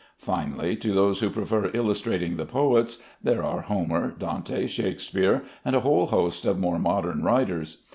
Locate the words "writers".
7.21-7.83